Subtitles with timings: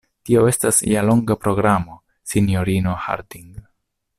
[0.27, 1.99] Tio estas ja longa programo,
[2.33, 3.53] sinjorino Harding.